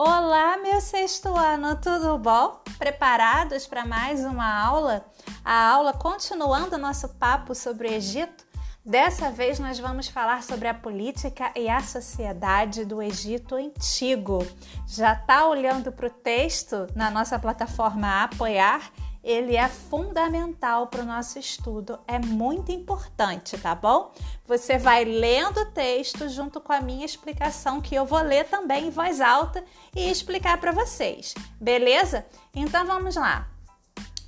[0.00, 2.62] Olá, meu sexto ano, tudo bom?
[2.78, 5.04] Preparados para mais uma aula?
[5.44, 8.46] A aula continuando nosso papo sobre o Egito?
[8.86, 14.46] Dessa vez nós vamos falar sobre a política e a sociedade do Egito Antigo.
[14.86, 18.92] Já está olhando para o texto na nossa plataforma Apoiar?
[19.22, 24.12] Ele é fundamental para o nosso estudo, é muito importante, tá bom?
[24.46, 28.86] Você vai lendo o texto junto com a minha explicação, que eu vou ler também
[28.86, 32.26] em voz alta e explicar para vocês, beleza?
[32.54, 33.48] Então vamos lá.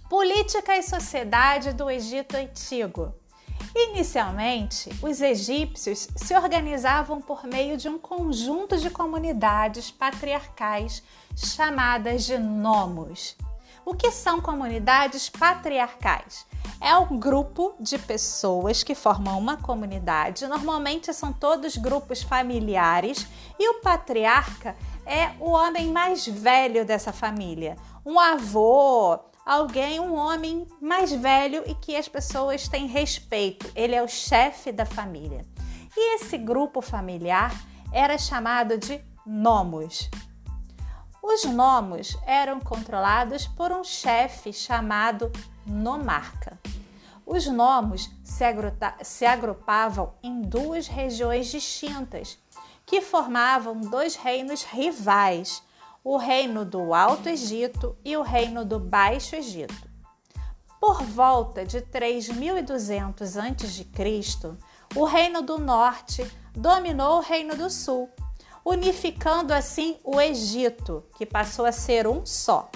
[0.09, 3.15] Política e sociedade do Egito Antigo.
[3.75, 11.03] Inicialmente, os egípcios se organizavam por meio de um conjunto de comunidades patriarcais
[11.37, 13.37] chamadas de nomos.
[13.85, 16.47] O que são comunidades patriarcais?
[16.81, 23.27] É um grupo de pessoas que formam uma comunidade, normalmente são todos grupos familiares,
[23.59, 30.67] e o patriarca é o homem mais velho dessa família, um avô, alguém, um homem
[30.81, 33.71] mais velho e que as pessoas têm respeito.
[33.75, 35.45] Ele é o chefe da família.
[35.97, 37.53] E esse grupo familiar
[37.93, 40.09] era chamado de nomos.
[41.23, 45.31] Os nomos eram controlados por um chefe chamado
[45.67, 46.59] nomarca.
[47.27, 52.39] Os nomos se agrupavam em duas regiões distintas,
[52.87, 55.63] que formavam dois reinos rivais,
[56.03, 59.89] o reino do Alto Egito e o reino do Baixo Egito.
[60.81, 64.57] Por volta de 3200 a.C.,
[64.97, 68.11] o reino do Norte dominou o reino do Sul
[68.65, 72.71] unificando assim o Egito, que passou a ser um só.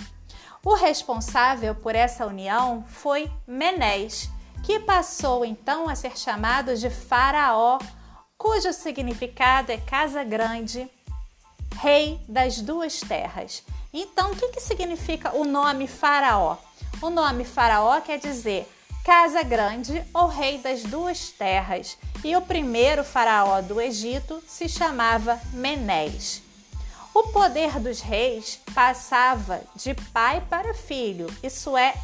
[0.64, 4.30] O responsável por essa união foi Menés,
[4.62, 7.78] que passou então a ser chamado de Faraó,
[8.38, 10.90] cujo significado é casa grande,
[11.77, 13.62] rei das duas terras.
[13.92, 16.56] Então, o que, que significa o nome Faraó?
[17.02, 18.66] O nome Faraó quer dizer
[19.04, 25.38] casa grande ou rei das duas terras e o primeiro faraó do Egito se chamava
[25.52, 26.42] Menés.
[27.12, 31.94] O poder dos reis passava de pai para filho, isso é,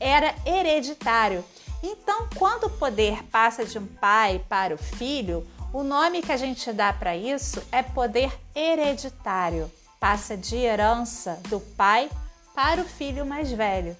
[0.00, 1.44] era hereditário.
[1.82, 6.36] Então, quando o poder passa de um pai para o filho, o nome que a
[6.36, 9.70] gente dá para isso é poder hereditário.
[10.00, 12.10] Passa de herança do pai
[12.54, 13.94] para o filho mais velho.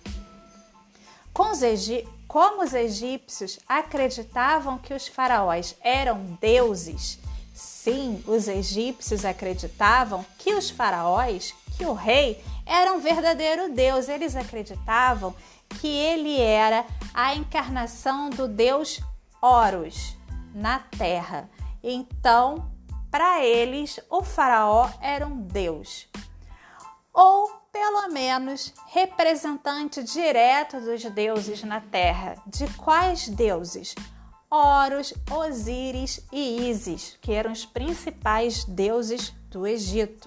[2.27, 7.19] Como os egípcios acreditavam que os faraós eram deuses,
[7.53, 14.09] sim, os egípcios acreditavam que os faraós, que o rei, era um verdadeiro deus.
[14.09, 15.35] Eles acreditavam
[15.79, 18.99] que ele era a encarnação do deus
[19.39, 20.17] Horus
[20.55, 21.51] na terra.
[21.83, 22.73] Então,
[23.11, 26.09] para eles, o faraó era um deus.
[27.13, 32.37] Ou pelo menos representante direto dos deuses na terra.
[32.47, 33.95] De quais deuses?
[34.51, 40.27] Horus, Osíris e Ísis, que eram os principais deuses do Egito.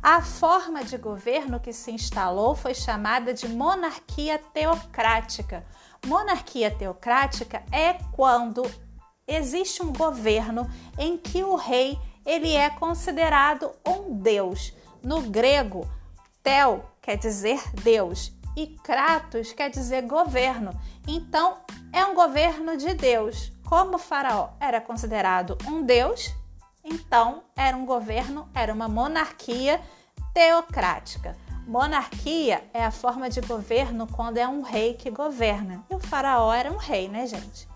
[0.00, 5.66] A forma de governo que se instalou foi chamada de monarquia teocrática.
[6.06, 8.62] Monarquia teocrática é quando
[9.26, 14.72] existe um governo em que o rei ele é considerado um deus.
[15.02, 15.88] No grego,
[16.48, 20.70] Tel quer dizer Deus e Kratos quer dizer governo.
[21.06, 21.58] Então,
[21.92, 23.52] é um governo de Deus.
[23.66, 26.34] Como o faraó era considerado um deus,
[26.82, 29.78] então era um governo, era uma monarquia
[30.32, 31.36] teocrática.
[31.66, 35.84] Monarquia é a forma de governo quando é um rei que governa.
[35.90, 37.68] E o faraó era um rei, né, gente?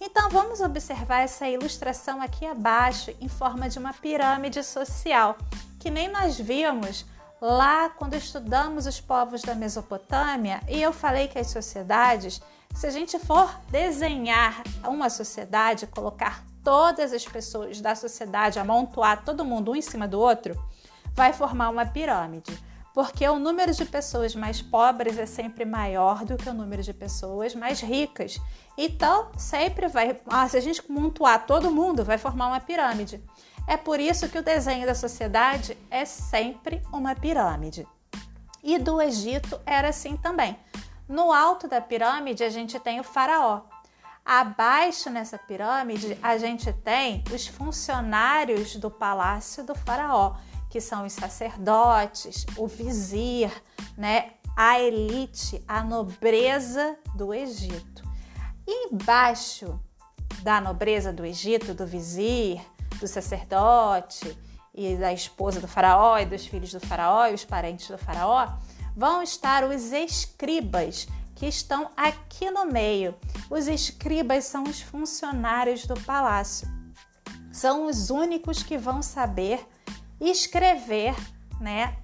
[0.00, 5.36] Então vamos observar essa ilustração aqui abaixo em forma de uma pirâmide social,
[5.80, 7.04] que nem nós vimos
[7.40, 12.40] lá quando estudamos os povos da Mesopotâmia e eu falei que as sociedades,
[12.74, 19.44] se a gente for desenhar uma sociedade, colocar todas as pessoas da sociedade, amontoar todo
[19.44, 20.58] mundo um em cima do outro,
[21.14, 22.58] vai formar uma pirâmide.
[22.94, 26.94] Porque o número de pessoas mais pobres é sempre maior do que o número de
[26.94, 28.40] pessoas mais ricas.
[28.78, 30.16] Então, sempre vai.
[30.26, 33.20] Ah, se a gente montuar todo mundo, vai formar uma pirâmide.
[33.66, 37.86] É por isso que o desenho da sociedade é sempre uma pirâmide.
[38.62, 40.56] E do Egito era assim também.
[41.08, 43.62] No alto da pirâmide a gente tem o faraó.
[44.24, 50.36] Abaixo nessa pirâmide a gente tem os funcionários do palácio do faraó,
[50.70, 53.50] que são os sacerdotes, o vizir,
[53.96, 58.02] né, a elite, a nobreza do Egito.
[58.66, 59.78] E embaixo
[60.42, 62.62] da nobreza do Egito, do vizir,
[63.04, 64.36] do sacerdote
[64.74, 68.48] e da esposa do faraó e dos filhos do faraó e os parentes do faraó,
[68.96, 73.14] vão estar os escribas, que estão aqui no meio.
[73.50, 76.66] Os escribas são os funcionários do palácio.
[77.52, 79.66] São os únicos que vão saber
[80.20, 81.14] escrever,
[81.60, 81.96] né,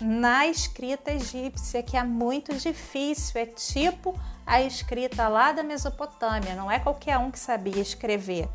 [0.00, 6.70] na escrita egípcia, que é muito difícil, é tipo a escrita lá da Mesopotâmia, não
[6.70, 8.48] é qualquer um que sabia escrever,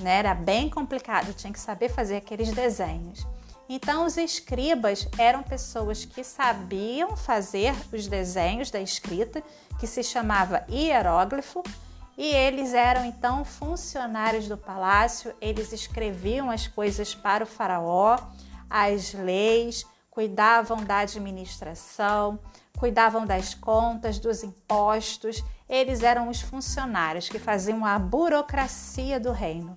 [0.00, 0.18] né?
[0.18, 3.26] Era bem complicado, tinha que saber fazer aqueles desenhos.
[3.68, 9.42] Então, os escribas eram pessoas que sabiam fazer os desenhos da escrita,
[9.78, 11.62] que se chamava hieróglifo,
[12.16, 18.18] e eles eram então funcionários do palácio, eles escreviam as coisas para o faraó,
[18.70, 22.38] as leis, cuidavam da administração,
[22.78, 25.42] cuidavam das contas, dos impostos.
[25.68, 29.76] Eles eram os funcionários que faziam a burocracia do reino.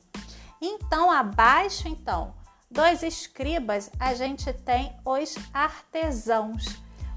[0.61, 2.33] Então, abaixo então
[2.69, 6.65] dos escribas, a gente tem os artesãos.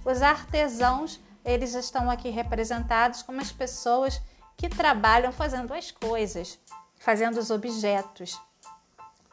[0.04, 4.20] Os artesãos, eles estão aqui representados como as pessoas
[4.56, 6.58] que trabalham fazendo as coisas,
[6.98, 8.40] fazendo os objetos.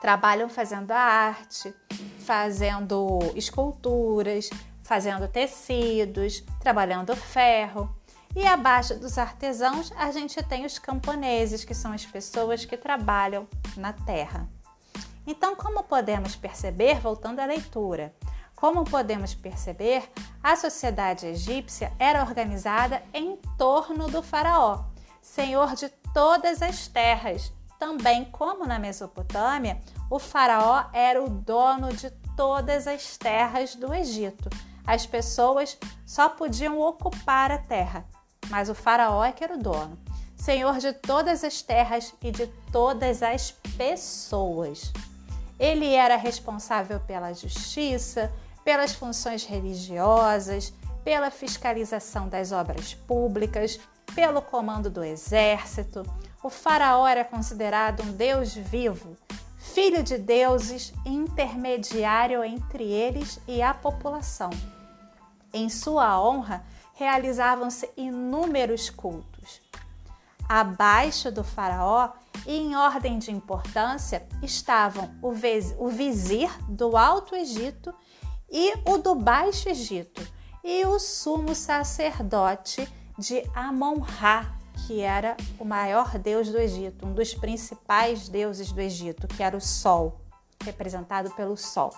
[0.01, 1.73] Trabalham fazendo a arte,
[2.19, 4.49] fazendo esculturas,
[4.83, 7.96] fazendo tecidos, trabalhando ferro.
[8.39, 13.47] E abaixo dos artesãos, a gente tem os camponeses, que são as pessoas que trabalham
[13.75, 14.47] na terra.
[15.25, 18.13] Então, como podemos perceber, voltando à leitura,
[18.55, 20.07] como podemos perceber,
[20.43, 24.85] a sociedade egípcia era organizada em torno do Faraó,
[25.19, 27.51] senhor de todas as terras.
[27.79, 29.81] Também, como na Mesopotâmia,
[30.11, 34.47] o Faraó era o dono de todas as terras do Egito.
[34.85, 35.75] As pessoas
[36.05, 38.05] só podiam ocupar a terra,
[38.49, 39.97] mas o Faraó é que era o dono,
[40.35, 44.91] senhor de todas as terras e de todas as pessoas.
[45.59, 48.31] Ele era responsável pela justiça,
[48.63, 50.73] pelas funções religiosas,
[51.03, 53.79] pela fiscalização das obras públicas,
[54.13, 56.03] pelo comando do exército.
[56.43, 59.15] O faraó era considerado um deus vivo,
[59.57, 64.49] filho de deuses intermediário entre eles e a população.
[65.53, 66.63] Em sua honra,
[66.97, 69.61] realizavam-se inúmeros cultos.
[70.49, 72.09] Abaixo do faraó
[72.45, 77.93] e em ordem de importância estavam o vizir do Alto Egito
[78.49, 80.25] e o do Baixo Egito,
[80.63, 87.33] e o sumo sacerdote de Amon-Ra, que era o maior deus do Egito, um dos
[87.33, 90.19] principais deuses do Egito, que era o Sol,
[90.63, 91.93] representado pelo Sol.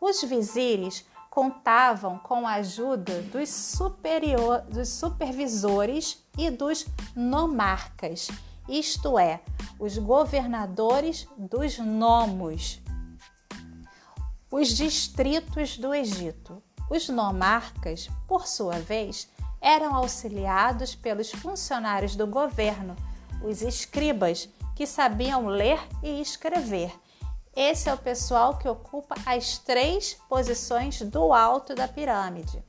[0.00, 6.86] Os vizires contavam com a ajuda dos, superior, dos supervisores e dos
[7.16, 8.28] nomarcas,
[8.68, 9.40] isto é,
[9.80, 12.82] os governadores dos nomos,
[14.50, 16.62] os distritos do Egito.
[16.90, 19.26] Os nomarcas, por sua vez,
[19.58, 22.94] eram auxiliados pelos funcionários do governo,
[23.42, 26.92] os escribas, que sabiam ler e escrever.
[27.54, 32.64] Esse é o pessoal que ocupa as três posições do alto da pirâmide.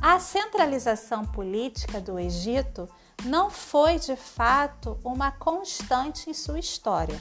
[0.00, 2.88] A centralização política do Egito
[3.24, 7.20] não foi de fato uma constante em sua história.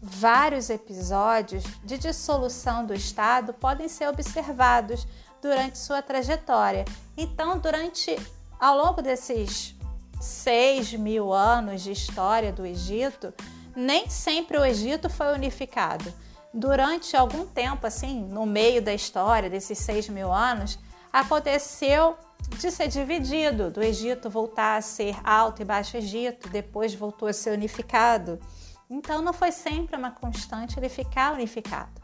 [0.00, 5.06] Vários episódios de dissolução do Estado podem ser observados
[5.40, 6.84] durante sua trajetória.
[7.16, 8.14] Então, durante
[8.60, 9.74] ao longo desses
[10.20, 13.32] seis mil anos de história do Egito,
[13.76, 16.12] nem sempre o Egito foi unificado.
[16.52, 20.78] Durante algum tempo, assim, no meio da história desses seis mil anos,
[21.12, 22.16] aconteceu
[22.58, 27.32] de ser dividido, do Egito voltar a ser Alto e Baixo Egito, depois voltou a
[27.32, 28.40] ser unificado.
[28.88, 32.00] Então não foi sempre uma constante ele ficar unificado.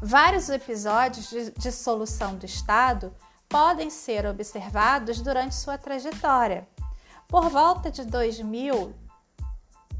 [0.00, 3.12] Vários episódios de dissolução do Estado
[3.46, 6.66] podem ser observados durante sua trajetória.
[7.28, 8.94] Por volta de 2000,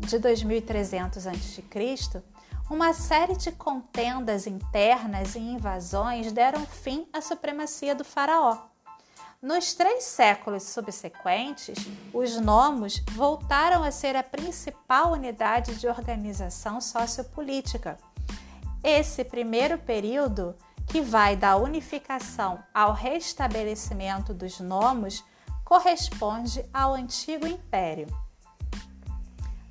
[0.00, 2.22] de 2300 a.C.,
[2.68, 8.58] uma série de contendas internas e invasões deram fim à supremacia do faraó.
[9.42, 11.78] Nos três séculos subsequentes,
[12.12, 17.96] os nomos voltaram a ser a principal unidade de organização sociopolítica.
[18.84, 20.54] Esse primeiro período,
[20.86, 25.24] que vai da unificação ao restabelecimento dos nomos,
[25.64, 28.06] corresponde ao Antigo Império.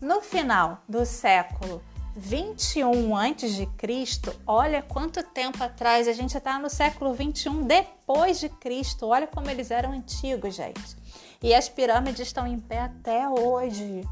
[0.01, 1.81] No final do século
[2.15, 8.39] 21 antes de Cristo, olha quanto tempo atrás, a gente está no século 21 depois
[8.39, 9.07] de Cristo.
[9.07, 10.97] Olha como eles eram antigos, gente.
[11.43, 14.07] E as pirâmides estão em pé até hoje.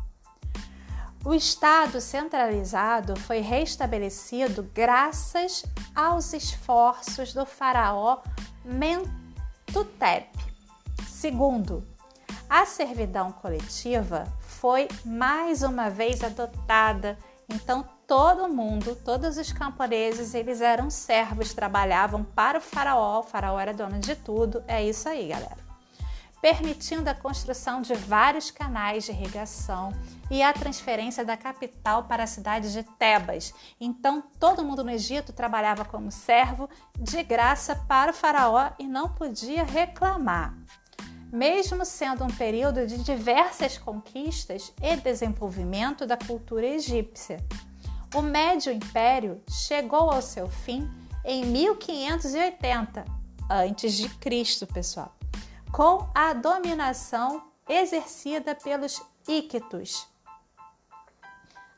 [1.24, 5.64] O Estado centralizado foi restabelecido graças
[5.96, 8.20] aos esforços do faraó
[8.66, 10.28] Mentutep.
[11.08, 11.86] Segundo,
[12.50, 14.26] a servidão coletiva
[14.60, 17.18] foi mais uma vez adotada,
[17.50, 23.60] então todo mundo, todos os camponeses, eles eram servos, trabalhavam para o faraó, o faraó
[23.60, 24.64] era dono de tudo.
[24.68, 25.68] É isso aí, galera
[26.42, 29.92] permitindo a construção de vários canais de irrigação
[30.30, 33.54] e a transferência da capital para a cidade de Tebas.
[33.82, 39.10] Então, todo mundo no Egito trabalhava como servo de graça para o faraó e não
[39.10, 40.54] podia reclamar.
[41.32, 47.44] Mesmo sendo um período de diversas conquistas e desenvolvimento da cultura egípcia,
[48.16, 50.90] o Médio Império chegou ao seu fim
[51.26, 53.04] em 1580
[53.50, 55.18] antes de Cristo, pessoal
[55.72, 60.08] com a dominação exercida pelos Ictus.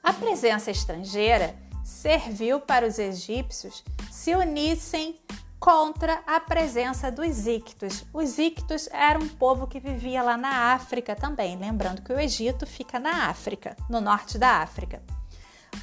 [0.04, 5.20] A presença estrangeira serviu para os egípcios se unissem
[5.60, 8.06] contra a presença dos Ictus.
[8.14, 12.66] Os Ictus eram um povo que vivia lá na África também, lembrando que o Egito
[12.66, 15.02] fica na África, no norte da África.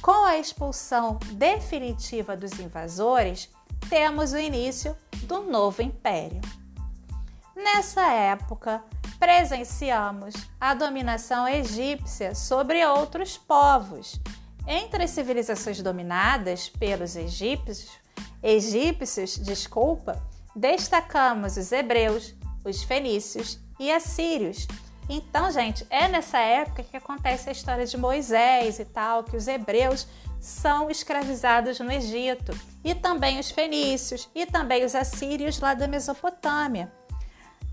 [0.01, 3.49] Com a expulsão definitiva dos invasores,
[3.89, 6.41] temos o início do novo império.
[7.55, 8.83] Nessa época,
[9.19, 14.19] presenciamos a dominação egípcia sobre outros povos.
[14.67, 17.89] Entre as civilizações dominadas pelos egípcios,
[18.41, 20.21] egípcios, desculpa,
[20.55, 24.67] destacamos os hebreus, os fenícios e assírios.
[25.09, 29.47] Então, gente, é nessa época que acontece a história de Moisés e tal, que os
[29.47, 30.07] hebreus
[30.39, 32.51] são escravizados no Egito,
[32.83, 36.91] e também os fenícios, e também os assírios lá da Mesopotâmia.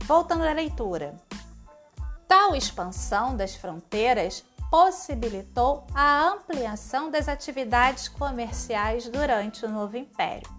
[0.04, 1.14] Voltando à leitura.
[2.28, 4.44] Tal expansão das fronteiras
[4.75, 10.52] possibilitou a ampliação das atividades comerciais durante o Novo Império.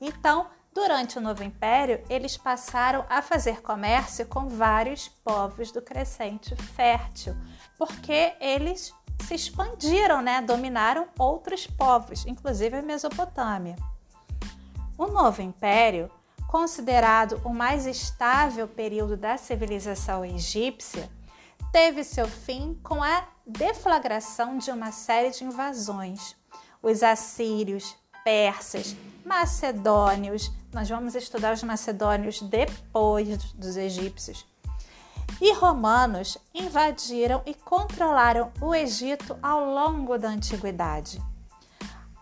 [0.00, 6.56] Então, durante o Novo Império, eles passaram a fazer comércio com vários povos do crescente
[6.56, 7.36] fértil,
[7.78, 8.92] porque eles
[9.24, 10.42] se expandiram, né?
[10.42, 13.76] dominaram outros povos, inclusive a Mesopotâmia.
[14.98, 16.10] O Novo Império
[16.48, 21.08] considerado o mais estável período da civilização egípcia,
[21.76, 26.34] teve seu fim com a deflagração de uma série de invasões.
[26.82, 34.46] Os assírios, persas, macedônios, nós vamos estudar os macedônios depois dos egípcios,
[35.38, 41.22] e romanos invadiram e controlaram o Egito ao longo da antiguidade.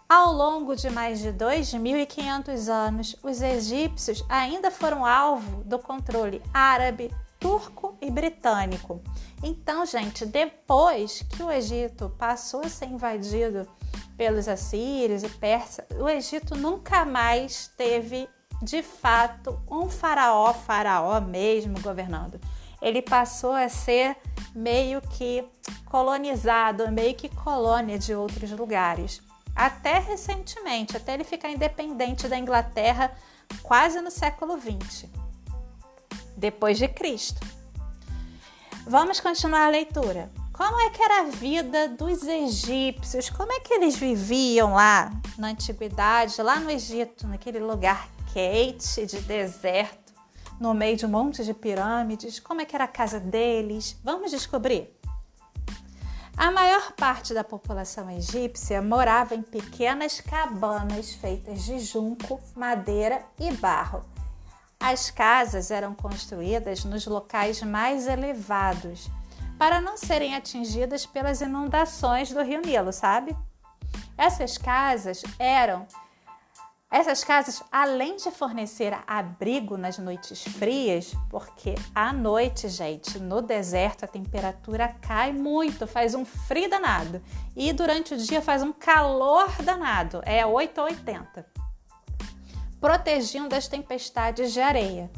[0.08, 7.08] Ao longo de mais de 2.500 anos, os egípcios ainda foram alvo do controle árabe,
[7.44, 9.02] turco e britânico.
[9.42, 13.68] Então, gente, depois que o Egito passou a ser invadido
[14.16, 18.26] pelos assírios e persas, o Egito nunca mais teve
[18.62, 22.40] de fato um faraó, faraó mesmo governando.
[22.80, 24.16] Ele passou a ser
[24.54, 25.46] meio que
[25.84, 29.20] colonizado, meio que colônia de outros lugares
[29.54, 33.12] até recentemente, até ele ficar independente da Inglaterra
[33.62, 35.23] quase no século 20,
[36.36, 37.40] depois de Cristo.
[38.86, 40.30] Vamos continuar a leitura.
[40.52, 43.28] Como é que era a vida dos egípcios?
[43.28, 49.20] Como é que eles viviam lá na antiguidade, lá no Egito, naquele lugar quente de
[49.22, 50.12] deserto,
[50.60, 52.38] no meio de um monte de pirâmides?
[52.38, 53.98] Como é que era a casa deles?
[54.04, 54.94] Vamos descobrir.
[56.36, 63.52] A maior parte da população egípcia morava em pequenas cabanas feitas de junco, madeira e
[63.54, 64.04] barro.
[64.78, 69.08] As casas eram construídas nos locais mais elevados,
[69.58, 73.36] para não serem atingidas pelas inundações do rio Nilo, sabe?
[74.16, 75.86] Essas casas eram
[76.94, 84.04] essas casas, além de fornecer abrigo nas noites frias, porque à noite, gente, no deserto
[84.04, 87.20] a temperatura cai muito, faz um frio danado,
[87.56, 91.63] e durante o dia faz um calor danado, é 8 ou 80.
[92.84, 95.10] Protegiam das tempestades de areia.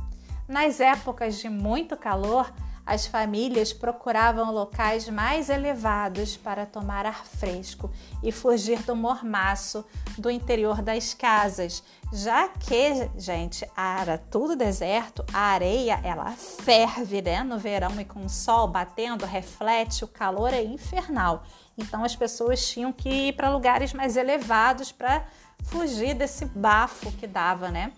[0.46, 2.54] Nas épocas de muito calor,
[2.86, 7.90] as famílias procuravam locais mais elevados para tomar ar fresco
[8.22, 9.84] e fugir do mormaço
[10.16, 11.82] do interior das casas,
[12.12, 18.24] já que, gente, era tudo deserto, a areia ela ferve, né, no verão e com
[18.24, 21.42] o sol batendo, reflete, o calor é infernal.
[21.76, 25.26] Então as pessoas tinham que ir para lugares mais elevados para
[25.64, 27.92] fugir desse bafo que dava, né?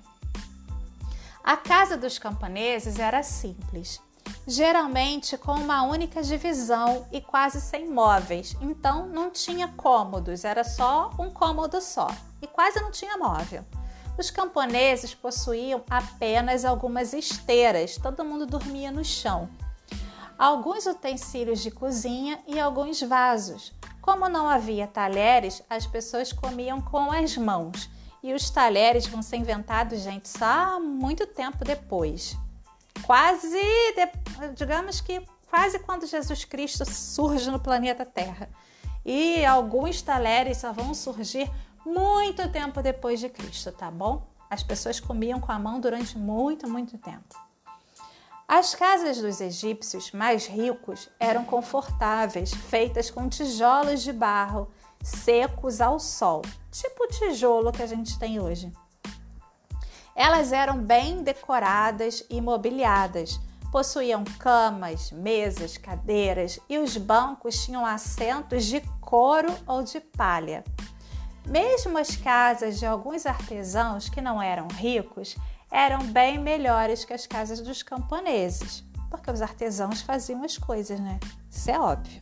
[1.43, 4.01] A casa dos camponeses era simples
[4.49, 8.57] geralmente com uma única divisão e quase sem móveis.
[8.63, 12.09] Então não tinha cômodos, era só um cômodo só
[12.41, 13.65] e quase não tinha móvel.
[14.17, 19.49] Os camponeses possuíam apenas algumas esteiras, todo mundo dormia no chão.
[20.39, 23.73] Alguns utensílios de cozinha e alguns vasos.
[24.01, 27.91] Como não havia talheres, as pessoas comiam com as mãos.
[28.23, 32.37] E os talheres vão ser inventados, gente, só muito tempo depois
[33.03, 33.59] quase,
[34.55, 38.49] digamos que quase quando Jesus Cristo surge no planeta Terra.
[39.05, 41.51] E alguns talheres só vão surgir
[41.85, 44.27] muito tempo depois de Cristo, tá bom?
[44.51, 47.48] As pessoas comiam com a mão durante muito, muito tempo.
[48.51, 54.71] As casas dos egípcios mais ricos eram confortáveis, feitas com tijolos de barro
[55.03, 56.41] secos ao sol,
[56.73, 58.73] tipo o tijolo que a gente tem hoje.
[60.17, 63.39] Elas eram bem decoradas e mobiliadas.
[63.71, 70.65] Possuíam camas, mesas, cadeiras e os bancos tinham assentos de couro ou de palha.
[71.47, 75.37] Mesmo as casas de alguns artesãos que não eram ricos
[75.71, 81.19] eram bem melhores que as casas dos camponeses, porque os artesãos faziam as coisas, né?
[81.51, 82.21] Isso é óbvio.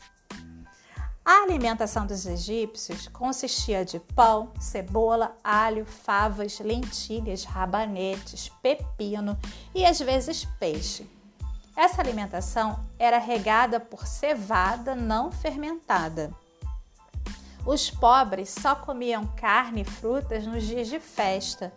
[1.24, 9.36] A alimentação dos egípcios consistia de pão, cebola, alho, favas, lentilhas, rabanetes, pepino
[9.74, 11.10] e às vezes peixe.
[11.76, 16.32] Essa alimentação era regada por cevada não fermentada.
[17.66, 21.72] Os pobres só comiam carne e frutas nos dias de festa.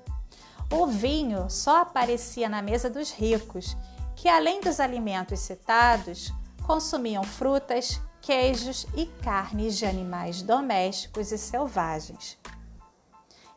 [0.71, 3.75] O vinho só aparecia na mesa dos ricos,
[4.15, 6.31] que além dos alimentos citados,
[6.65, 12.37] consumiam frutas, queijos e carnes de animais domésticos e selvagens.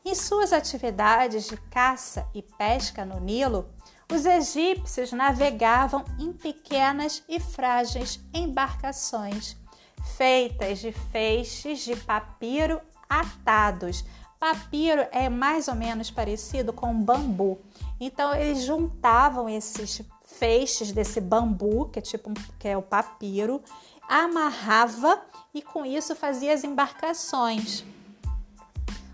[0.04, 3.68] Em suas atividades de caça e pesca no Nilo,
[4.12, 9.56] os egípcios navegavam em pequenas e frágeis embarcações
[10.02, 14.04] feitas de feixes de papiro atados.
[14.42, 17.60] Papiro é mais ou menos parecido com bambu.
[18.00, 23.62] Então eles juntavam esses feixes desse bambu, que é tipo que é o papiro,
[24.08, 25.22] amarrava
[25.54, 27.84] e com isso fazia as embarcações.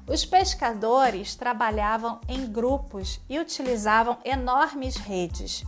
[0.06, 5.62] Os pescadores trabalhavam em grupos e utilizavam enormes redes.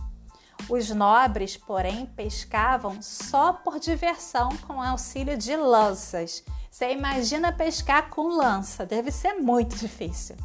[0.67, 6.43] Os nobres, porém, pescavam só por diversão com auxílio de lanças.
[6.71, 10.37] Você imagina pescar com lança, deve ser muito difícil.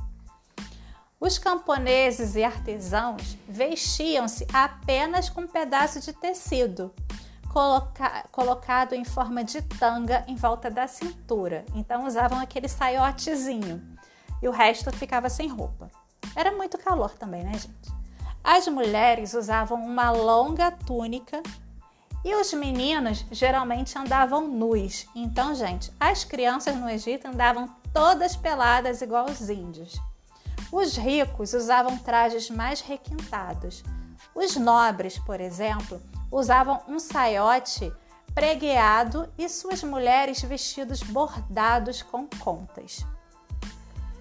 [1.20, 6.92] Os camponeses e artesãos vestiam-se apenas com um pedaço de tecido
[7.48, 11.64] coloca, colocado em forma de tanga em volta da cintura.
[11.74, 13.80] Então usavam aquele saiotezinho
[14.42, 15.88] e o resto ficava sem roupa.
[16.34, 17.94] Era muito calor também, né, gente?
[18.42, 21.40] As mulheres usavam uma longa túnica
[22.26, 25.06] e os meninos geralmente andavam nus.
[25.14, 29.96] Então, gente, as crianças no Egito andavam todas peladas igual os índios.
[30.72, 33.84] Os ricos usavam trajes mais requintados.
[34.34, 37.92] Os nobres, por exemplo, usavam um saiote
[38.34, 43.06] pregueado e suas mulheres vestidos bordados com contas.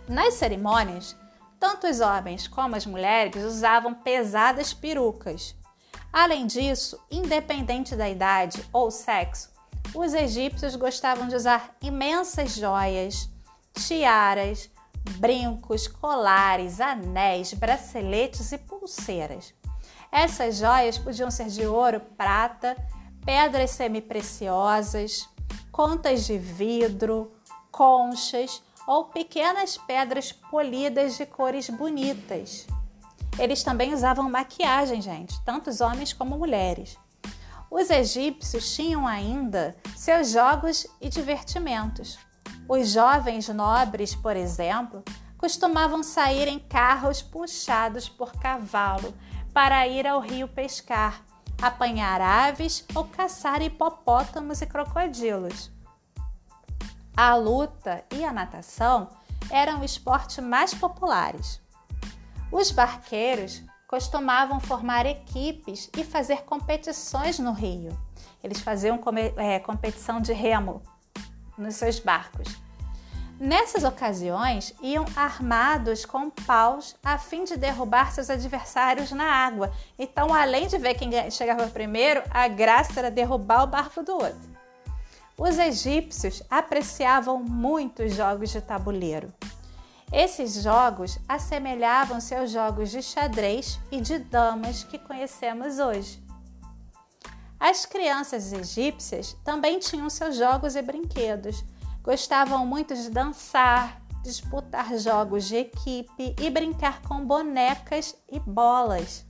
[0.08, 1.18] Nas cerimônias,
[1.60, 5.56] tanto os homens como as mulheres usavam pesadas perucas.
[6.16, 9.52] Além disso, independente da idade ou sexo,
[9.94, 13.30] os egípcios gostavam de usar imensas joias,
[13.74, 14.72] tiaras,
[15.18, 19.54] brincos, colares, anéis, braceletes e pulseiras.
[20.10, 22.78] Essas joias podiam ser de ouro, prata,
[23.26, 25.28] pedras semipreciosas,
[25.70, 27.34] contas de vidro,
[27.70, 32.66] conchas ou pequenas pedras polidas de cores bonitas.
[33.38, 36.98] Eles também usavam maquiagem, gente, tanto os homens como mulheres.
[37.70, 42.18] Os egípcios tinham ainda seus jogos e divertimentos.
[42.68, 45.04] Os jovens nobres, por exemplo,
[45.38, 49.14] costumavam sair em carros puxados por cavalo
[49.54, 51.22] para ir ao rio pescar,
[51.62, 55.72] apanhar aves ou caçar hipopótamos e crocodilos.
[57.16, 59.10] A luta e a natação
[59.50, 61.62] eram o esporte mais populares.
[62.52, 67.98] Os barqueiros costumavam formar equipes e fazer competições no rio.
[68.44, 69.00] Eles faziam
[69.38, 70.82] é, competição de remo
[71.58, 72.66] nos seus barcos.
[73.40, 79.74] Nessas ocasiões, iam armados com paus a fim de derrubar seus adversários na água.
[80.00, 84.56] Então, além de ver quem chegava primeiro, a graça era derrubar o barco do outro.
[85.38, 89.34] Os egípcios apreciavam muito os jogos de tabuleiro.
[90.12, 96.24] Esses jogos assemelhavam-se aos jogos de xadrez e de damas que conhecemos hoje.
[97.60, 101.64] As crianças egípcias também tinham seus jogos e brinquedos.
[102.04, 109.26] Gostavam muito de dançar, disputar jogos de equipe e brincar com bonecas e bolas.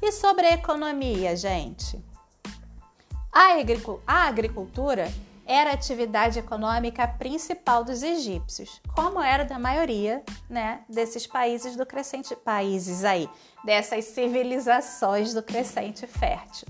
[0.00, 2.02] E sobre a economia, gente?
[3.32, 5.12] A agricultura
[5.52, 11.84] era a atividade econômica principal dos egípcios, como era da maioria né, desses países do
[11.84, 13.28] crescente países aí,
[13.64, 16.68] dessas civilizações do crescente fértil.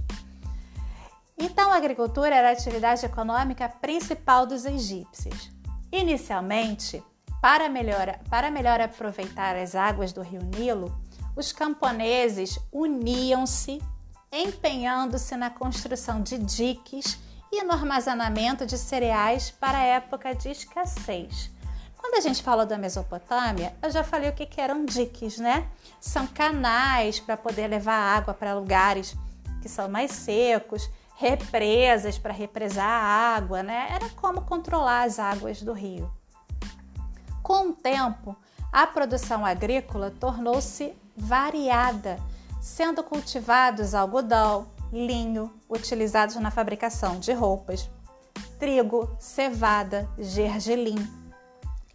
[1.37, 5.51] Então, a agricultura era a atividade econômica principal dos egípcios.
[5.93, 7.05] Inicialmente,
[7.43, 10.99] para melhor, para melhor aproveitar as águas do rio Nilo,
[11.37, 13.79] os camponeses uniam-se,
[14.33, 17.19] empenhando-se na construção de diques
[17.53, 21.51] e no armazenamento de cereais para a época de escassez.
[21.97, 25.69] Quando a gente falou da Mesopotâmia, eu já falei o que, que eram diques, né?
[26.01, 29.15] São canais para poder levar água para lugares
[29.61, 33.89] que são mais secos, represas para represar a água, né?
[33.91, 36.11] Era como controlar as águas do rio.
[37.43, 38.35] Com o tempo,
[38.73, 42.19] a produção agrícola tornou-se variada,
[42.61, 47.89] sendo cultivados algodão, linho, utilizados na fabricação de roupas,
[48.59, 50.97] trigo, cevada, gergelim,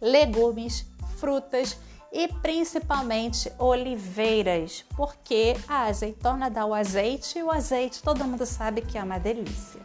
[0.00, 0.86] legumes,
[1.18, 1.78] frutas
[2.12, 8.80] e principalmente oliveiras, porque a azeitona dá o azeite e o azeite todo mundo sabe
[8.80, 9.80] que é uma delícia.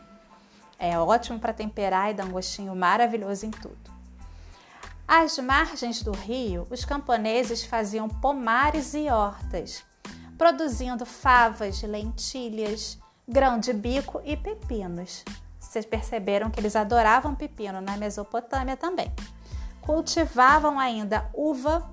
[0.80, 3.92] É ótimo para temperar e dar um gostinho maravilhoso em tudo.
[5.08, 9.84] Às margens do rio, os camponeses faziam pomares e hortas,
[10.38, 12.98] produzindo favas, lentilhas,
[13.32, 15.24] grão de bico e pepinos.
[15.58, 19.10] Vocês perceberam que eles adoravam pepino na Mesopotâmia também.
[19.80, 21.90] Cultivavam ainda uva,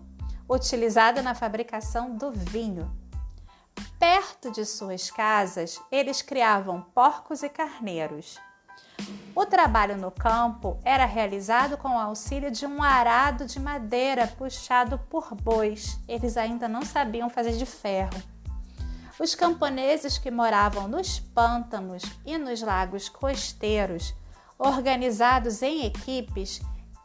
[0.48, 2.90] utilizada na fabricação do vinho.
[4.01, 8.37] Perto de suas casas, eles criavam porcos e carneiros.
[9.33, 14.98] O trabalho no campo era realizado com o auxílio de um arado de madeira puxado
[15.09, 16.01] por bois.
[16.09, 18.20] Eles ainda não sabiam fazer de ferro.
[19.20, 24.14] Os camponeses que moravam nos pântanos e nos lagos costeiros,
[24.57, 26.61] organizados em equipes,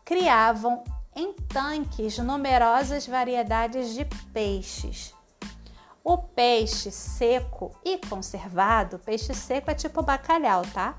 [0.05, 0.83] criavam
[1.15, 5.11] em tanques numerosas variedades de peixes.
[6.03, 10.95] O peixe seco e conservado, peixe seco é tipo bacalhau, tá?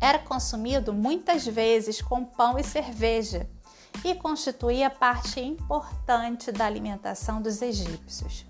[0.00, 3.50] Era consumido muitas vezes com pão e cerveja
[4.04, 8.46] e constituía parte importante da alimentação dos egípcios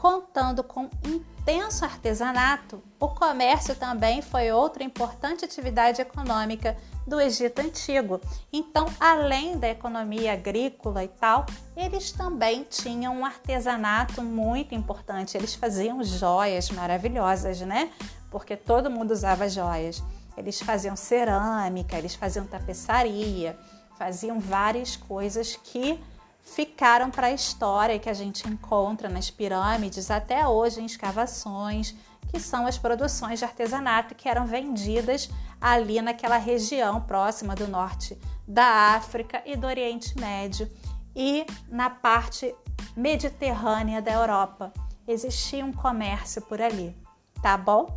[0.00, 6.74] contando com intenso artesanato, o comércio também foi outra importante atividade econômica
[7.06, 8.18] do Egito Antigo.
[8.50, 11.44] Então, além da economia agrícola e tal,
[11.76, 15.36] eles também tinham um artesanato muito importante.
[15.36, 17.90] Eles faziam joias maravilhosas, né?
[18.30, 20.02] Porque todo mundo usava joias.
[20.34, 23.58] Eles faziam cerâmica, eles faziam tapeçaria,
[23.98, 26.02] faziam várias coisas que
[26.42, 31.94] ficaram para a história que a gente encontra nas pirâmides até hoje em escavações,
[32.30, 35.28] que são as produções de artesanato que eram vendidas
[35.60, 40.70] ali naquela região próxima do norte da África e do Oriente Médio
[41.14, 42.54] e na parte
[42.96, 44.72] mediterrânea da Europa.
[45.06, 46.96] Existia um comércio por ali,
[47.42, 47.96] tá bom?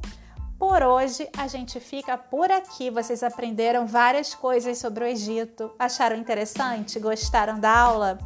[0.64, 2.90] Por hoje a gente fica por aqui.
[2.90, 5.70] Vocês aprenderam várias coisas sobre o Egito.
[5.78, 7.02] Acharam interessante?
[7.02, 8.18] Gostaram da aula?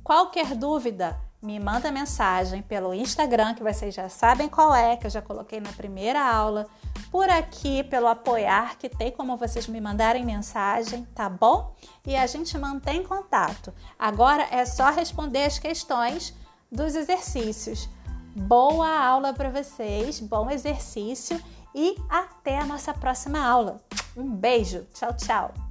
[0.00, 5.10] Qualquer dúvida, me manda mensagem pelo Instagram, que vocês já sabem qual é, que eu
[5.10, 6.68] já coloquei na primeira aula.
[7.10, 11.74] Por aqui, pelo apoiar, que tem como vocês me mandarem mensagem, tá bom?
[12.06, 13.74] E a gente mantém contato.
[13.98, 16.32] Agora é só responder as questões
[16.70, 17.88] dos exercícios.
[18.36, 21.42] Boa aula para vocês, bom exercício
[21.74, 23.80] e até a nossa próxima aula.
[24.16, 25.69] Um beijo, tchau, tchau!